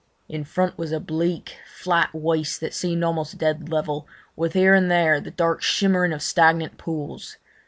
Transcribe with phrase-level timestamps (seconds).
[0.27, 4.89] In front was a bleak, flat waste that seemed almost dead level, with here and
[4.89, 7.37] there the dark shimmering of stagnant pools.